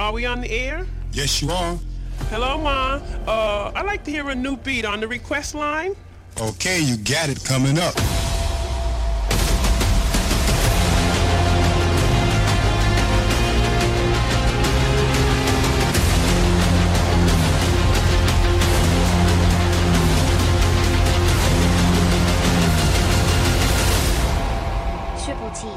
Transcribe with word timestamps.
Are 0.00 0.14
we 0.14 0.24
on 0.24 0.40
the 0.40 0.50
air? 0.50 0.86
Yes, 1.12 1.42
you 1.42 1.50
are. 1.50 1.78
Hello, 2.30 2.56
Ma. 2.56 3.00
Uh, 3.26 3.70
I'd 3.74 3.84
like 3.84 4.02
to 4.04 4.10
hear 4.10 4.30
a 4.30 4.34
new 4.34 4.56
beat 4.56 4.86
on 4.86 4.98
the 4.98 5.06
request 5.06 5.54
line. 5.54 5.94
Okay, 6.40 6.80
you 6.80 6.96
got 6.96 7.28
it 7.28 7.44
coming 7.44 7.78
up. 7.78 7.94
Triple 25.22 25.50
T. 25.50 25.68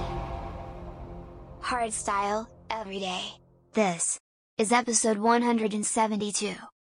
Hard 1.59 1.91
style, 1.91 2.49
every 2.69 2.99
day. 2.99 3.42
This 3.73 4.19
is 4.59 4.71
episode 4.71 5.17
172. 5.17 6.72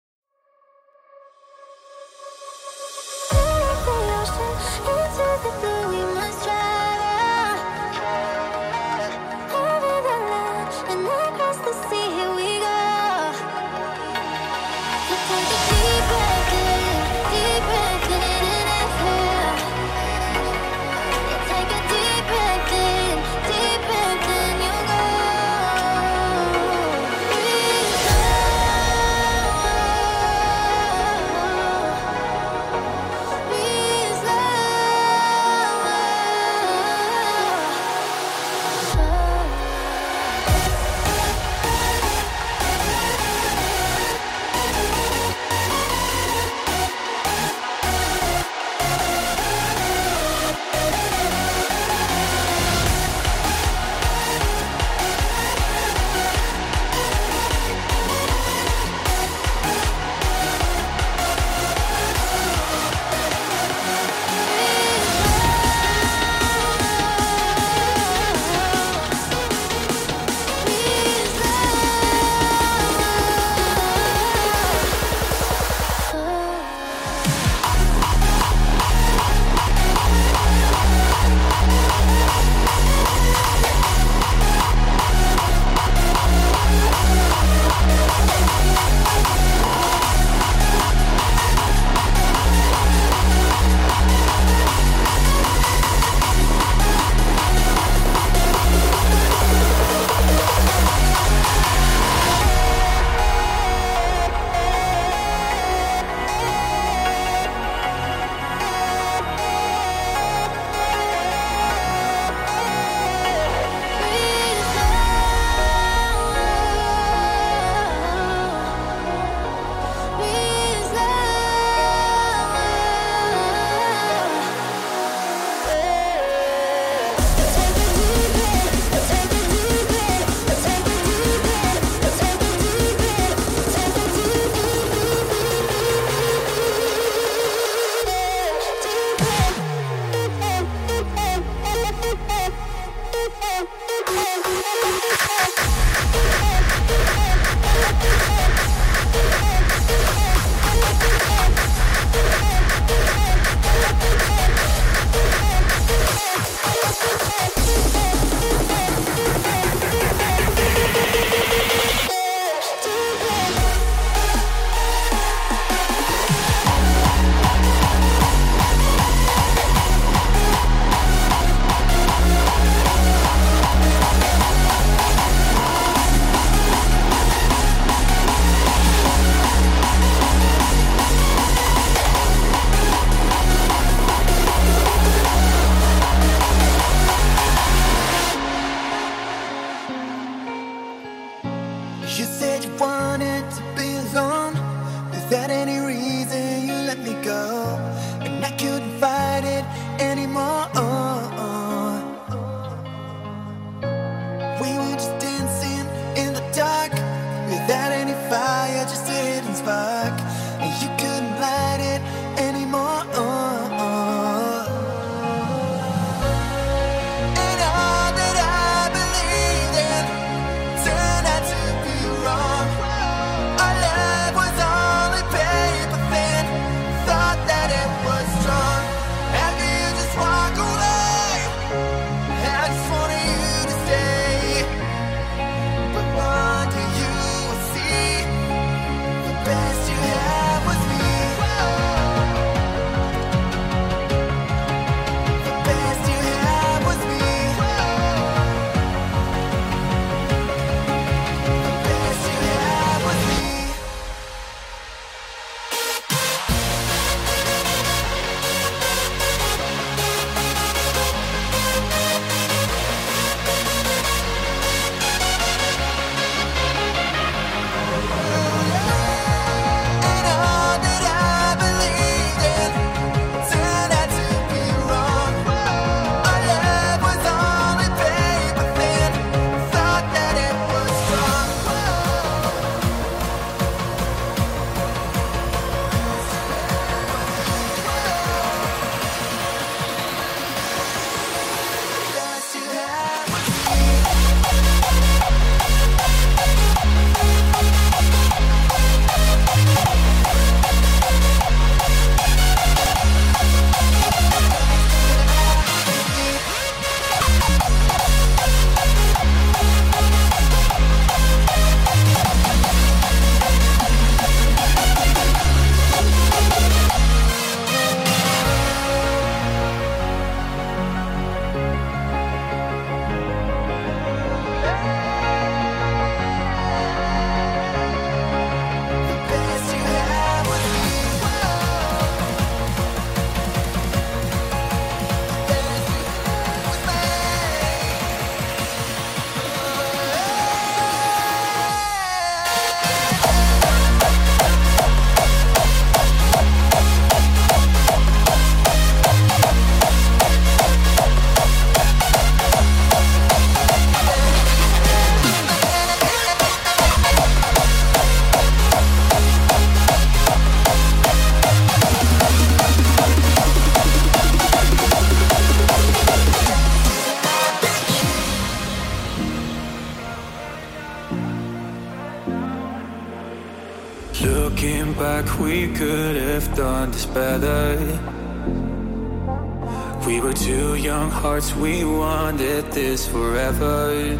We 381.56 381.84
wanted 381.84 382.70
this 382.72 383.06
forever. 383.06 384.18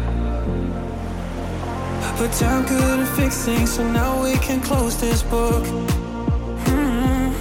But 2.17 2.31
time 2.33 2.65
couldn't 2.65 3.07
fix 3.17 3.43
things, 3.45 3.73
so 3.73 3.83
now 3.91 4.23
we 4.23 4.33
can 4.37 4.61
close 4.61 4.95
this 4.99 5.23
book. 5.23 5.65
Hmm. 6.67 7.31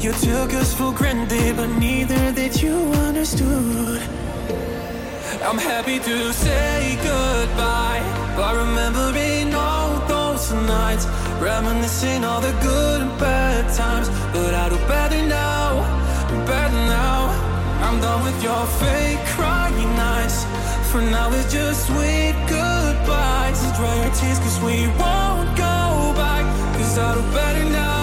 You 0.00 0.12
took 0.12 0.54
us 0.54 0.74
for 0.74 0.92
granted, 0.92 1.56
but 1.56 1.70
neither 1.78 2.32
did 2.32 2.60
you 2.62 2.76
understood. 3.08 4.02
I'm 5.48 5.58
happy 5.58 5.98
to 5.98 6.32
say 6.32 6.98
goodbye, 7.02 8.02
but 8.36 8.52
remembering 8.56 9.54
all 9.54 9.90
those 10.08 10.52
nights, 10.52 11.06
reminiscing 11.40 12.24
all 12.24 12.40
the 12.40 12.54
good 12.62 13.02
and 13.02 13.18
bad 13.20 13.62
times. 13.76 14.08
But 14.32 14.54
I 14.54 14.68
do 14.68 14.76
better 14.88 15.22
now, 15.26 15.45
your 18.46 18.66
fake 18.78 19.18
crying 19.34 19.92
nights. 19.96 20.44
For 20.90 21.00
now, 21.00 21.28
it's 21.32 21.52
just 21.52 21.86
sweet 21.88 22.36
goodbyes. 22.46 23.58
Dry 23.76 23.94
your 24.02 24.14
tears, 24.18 24.38
cause 24.44 24.58
we 24.68 24.76
won't 25.02 25.50
go 25.66 25.76
back. 26.22 26.44
Cause 26.76 26.96
I 26.96 27.08
do 27.16 27.22
better 27.34 27.66
now, 27.80 27.95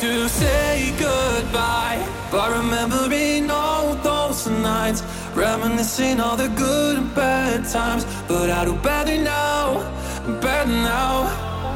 To 0.00 0.28
say 0.28 0.92
goodbye, 0.98 2.04
but 2.32 2.50
remembering 2.50 3.50
all 3.50 3.94
those 3.96 4.48
nights, 4.48 5.02
reminiscing 5.34 6.18
all 6.18 6.36
the 6.36 6.48
good 6.48 6.96
and 6.98 7.14
bad 7.14 7.68
times. 7.70 8.04
But 8.26 8.50
I 8.50 8.64
do 8.64 8.74
better 8.74 9.16
now, 9.22 9.78
better 10.40 10.68
now. 10.68 11.28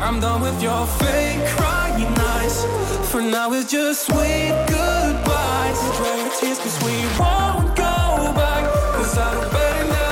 I'm 0.03 0.19
done 0.19 0.41
with 0.41 0.61
your 0.61 0.87
fake 0.99 1.47
crying 1.57 2.13
nights. 2.15 2.65
For 3.13 3.21
now, 3.21 3.53
it's 3.53 3.71
just 3.71 4.07
sweet 4.07 4.51
goodbyes. 4.67 5.79
Dry 5.97 6.17
your 6.19 6.33
tears, 6.41 6.59
cause 6.59 6.79
we 6.85 6.97
won't 7.21 7.77
go 7.77 8.33
back. 8.35 8.65
Cause 8.97 9.17
I 9.19 9.31
do 9.35 9.41
better 9.55 9.87
now, 9.93 10.06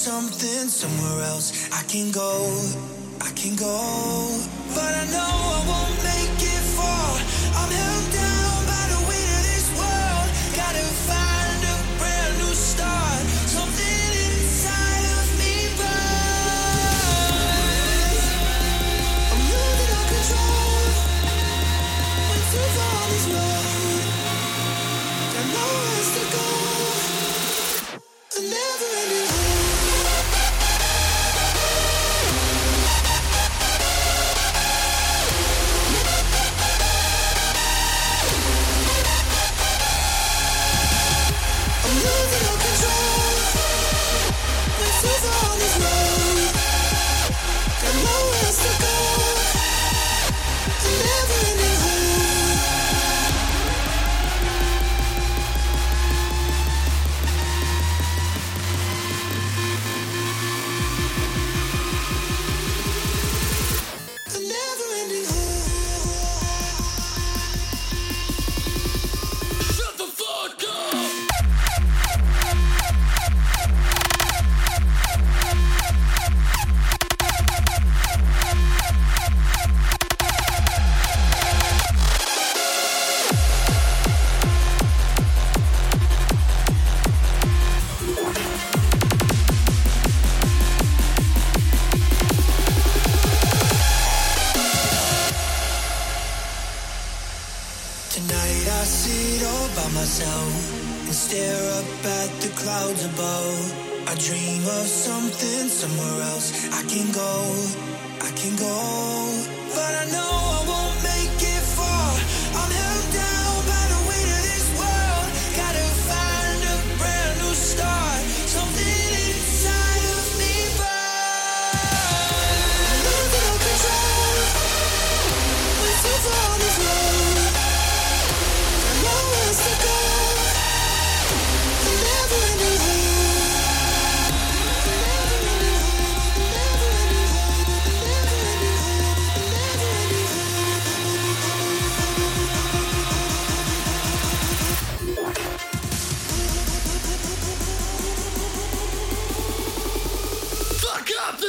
something 0.00 0.66
somewhere 0.66 1.24
else. 1.26 1.68
I 1.72 1.82
can 1.82 2.10
go, 2.10 2.32
I 3.20 3.30
can 3.36 3.54
go, 3.54 3.76
but 4.74 4.92
I 5.02 5.04
know 5.12 5.32
I 5.56 5.60
won't 5.68 5.96
make 6.02 6.19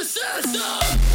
the 0.02 0.08
system! 0.08 1.11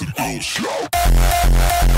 some 0.00 0.14
ghost 0.16 0.48
show. 0.48 1.89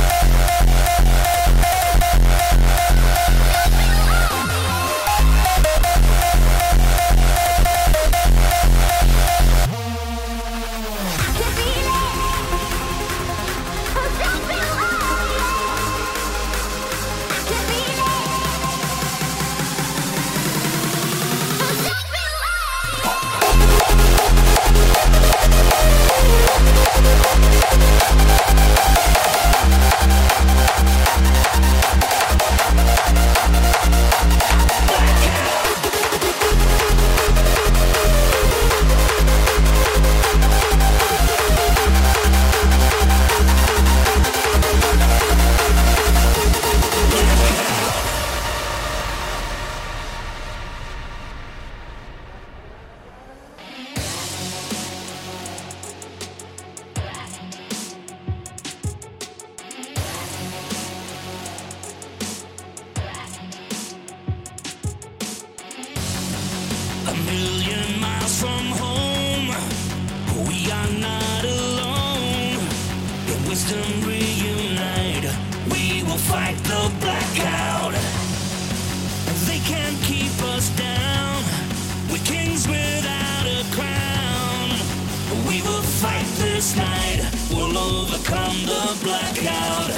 this 86.63 86.77
night. 86.77 87.21
We'll 87.51 87.77
overcome 87.77 88.57
the 88.63 88.85
blackout. 89.03 89.91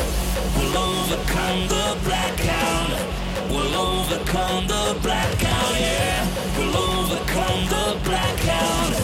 We'll 0.57 0.79
overcome 0.79 1.69
the 1.69 1.99
blackout. 2.05 2.91
We'll 3.51 3.75
overcome 3.75 4.67
the 4.67 4.99
blackout, 5.03 5.79
yeah. 5.79 6.27
We'll 6.57 6.77
overcome 6.77 7.67
the 7.69 8.01
blackout. 8.03 8.95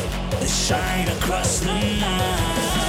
The 0.41 0.47
shine 0.47 1.09
across 1.09 1.61
the 1.61 1.75
night. 1.75 2.80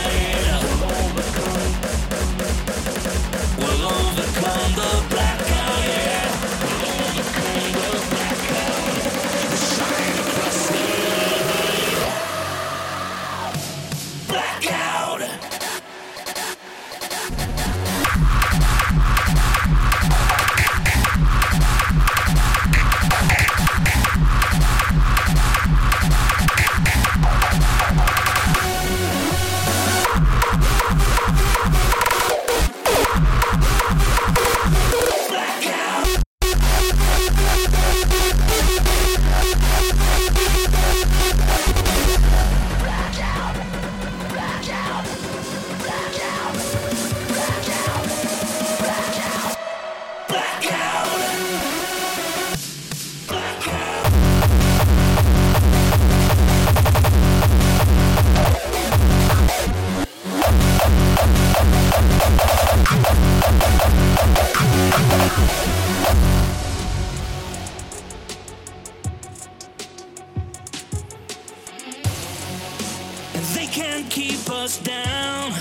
can't 73.72 74.10
keep 74.10 74.50
us 74.50 74.80
down. 74.80 75.54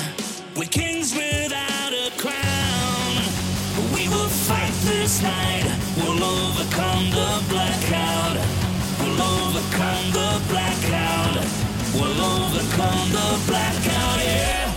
We're 0.57 0.65
kings 0.65 1.15
without 1.15 1.93
a 1.93 2.11
crown. 2.19 3.13
We 3.95 4.09
will 4.09 4.29
fight 4.29 4.73
this 4.83 5.23
night. 5.23 5.63
We'll 5.97 6.25
overcome 6.25 7.11
the 7.11 7.45
blackout. 7.49 8.37
We'll 8.99 9.23
overcome 9.23 10.11
the 10.11 10.43
blackout. 10.49 11.37
We'll 11.95 12.21
overcome 12.21 13.11
the 13.13 13.43
blackout, 13.47 14.19
yeah. 14.25 14.70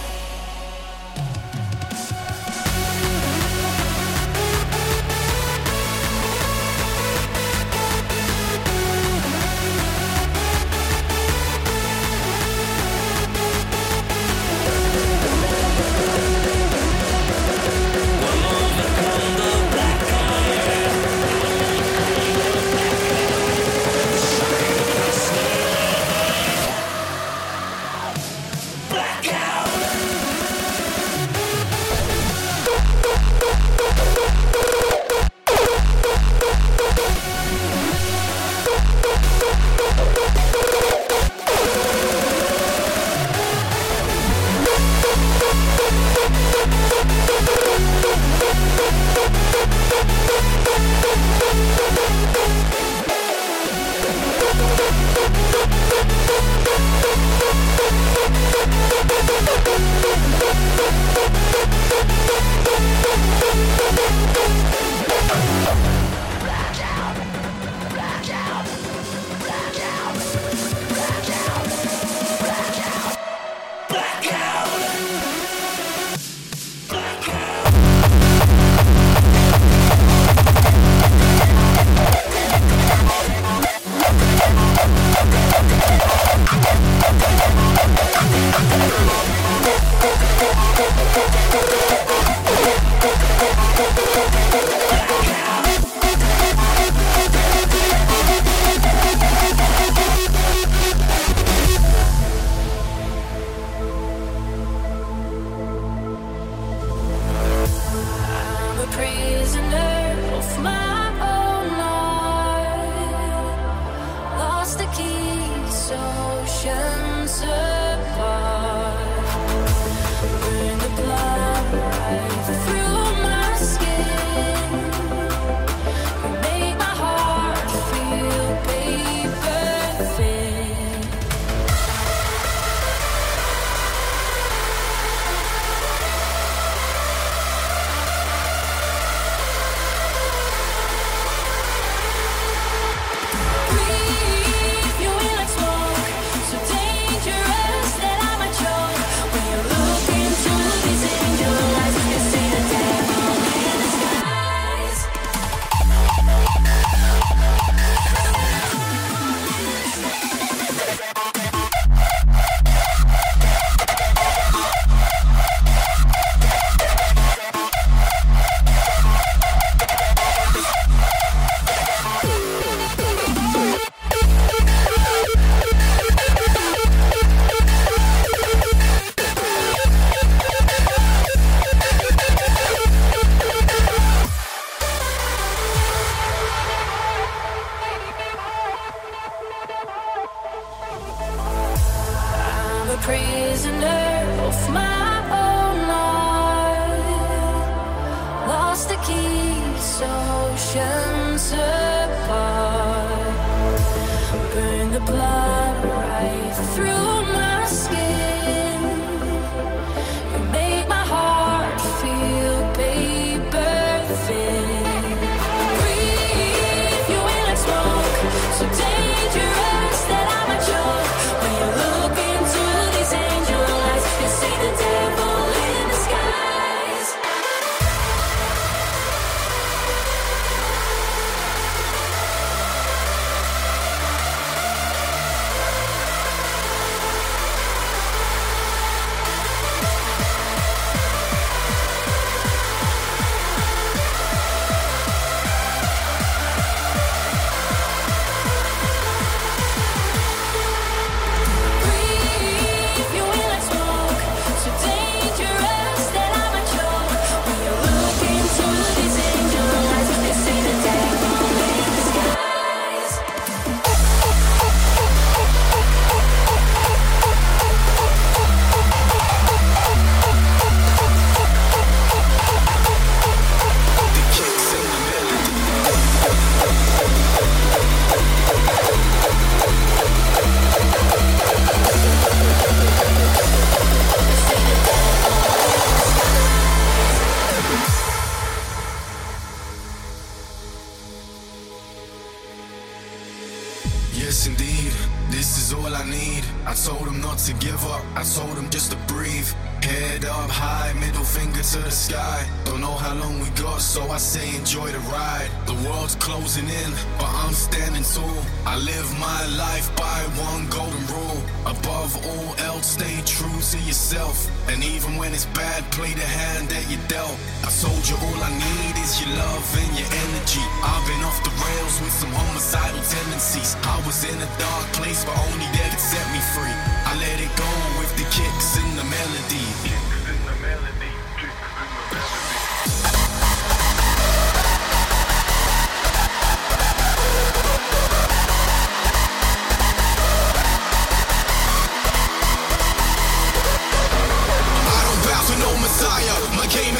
Thank 58.45 58.77
you. 65.97 66.02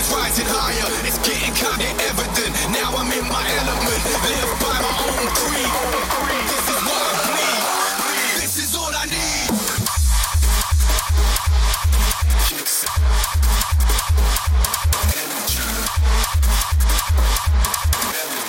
is 0.04 0.14
rising 0.14 0.46
higher. 0.48 0.90
It's 1.08 1.18
getting 1.20 1.54
kinda 1.54 1.88
evident. 2.10 2.54
Now 2.72 2.96
I'm 2.98 3.12
in 3.12 3.28
my 3.30 3.46
element. 3.62 4.02
Live 4.28 4.52
by 4.60 4.78
my 4.86 4.94
own 5.08 5.28
creed. 5.40 5.74
This 6.52 6.66
is 6.74 6.80
what 6.88 7.02
I 7.08 7.16
bleed. 7.28 7.64
This 8.42 8.56
is 8.64 8.76
all 8.76 8.94
I 8.94 9.06
need. 9.06 9.50
Energy. 15.22 15.64
Energy. 18.22 18.43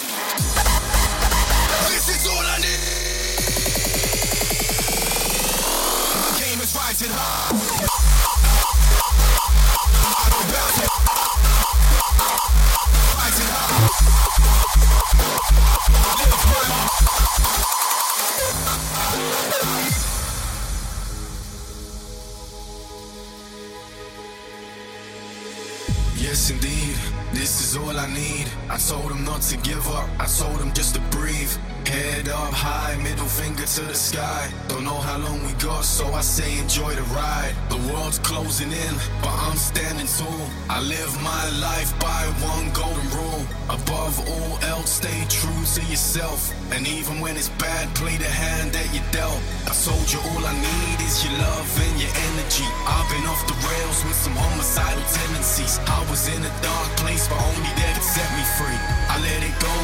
Yes, 26.17 26.51
indeed, 26.51 26.97
this 27.33 27.61
is 27.61 27.77
all 27.77 27.97
I 27.97 28.07
need. 28.13 28.49
I 28.71 28.77
told 28.79 29.13
him 29.13 29.25
not 29.25 29.43
to 29.43 29.57
give 29.59 29.87
up, 29.89 30.09
I 30.19 30.27
told 30.27 30.61
him 30.61 30.73
just 30.73 30.95
to 30.95 31.01
breathe. 31.11 31.53
Head 31.87 32.29
up 32.29 32.53
high, 32.53 32.97
middle 33.03 33.27
finger 33.27 33.65
to 33.65 33.83
the 33.83 33.95
sky. 33.95 34.51
Don't 34.69 34.85
know 34.85 34.99
how 34.99 35.19
long 35.19 35.45
we 35.47 35.53
got, 35.63 35.85
so 35.85 36.07
I 36.13 36.23
say 36.23 36.59
enjoy 36.59 36.95
the 36.95 37.07
ride. 37.15 37.55
The 37.71 37.79
world's 37.93 38.19
closing 38.19 38.73
in, 38.73 38.95
but 39.23 39.31
I'm 39.47 39.57
standing 39.57 40.07
tall. 40.07 40.47
I 40.69 40.81
live 40.83 41.13
my 41.23 41.45
life 41.63 41.93
by 42.01 42.23
one 42.43 42.73
golden 42.75 43.09
rule. 43.15 43.45
Above 43.71 44.17
all 44.27 44.59
else, 44.75 44.99
stay 44.99 45.21
true 45.29 45.65
to 45.75 45.83
yourself. 45.87 46.51
And 46.73 46.87
even 46.87 47.21
when 47.21 47.37
it's 47.37 47.53
bad, 47.63 47.87
play 47.95 48.17
the 48.17 48.29
hand 48.29 48.73
that 48.73 48.89
you 48.91 49.01
dealt. 49.15 49.39
I 49.71 49.73
told 49.73 50.07
you 50.11 50.19
all 50.35 50.43
I 50.43 50.55
need 50.57 50.99
is 51.05 51.23
your 51.23 51.37
love 51.39 51.69
and 51.79 51.95
your 52.01 52.15
energy. 52.33 52.67
I've 52.91 53.09
been 53.13 53.27
off 53.31 53.43
the 53.47 53.59
rails 53.71 53.99
with 54.03 54.19
some 54.19 54.35
homicidal 54.35 55.05
tendencies. 55.15 55.79
I 55.87 56.01
was 56.11 56.27
in 56.27 56.43
a 56.43 56.53
dark 56.59 56.91
place, 56.99 57.29
but 57.29 57.39
only 57.39 57.73
that 57.79 57.93
could 57.95 58.09
set 58.09 58.29
me 58.35 58.45
free. 58.59 58.81
I 59.13 59.21
let 59.23 59.41
it 59.47 59.55
go 59.63 59.75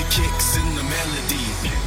the 0.00 0.06
kicks 0.08 0.56
and 0.56 0.76
the 0.78 0.82
melody. 0.82 1.79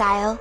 Triple 0.00 0.39